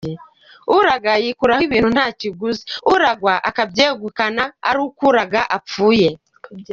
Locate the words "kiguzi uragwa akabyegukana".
2.19-4.43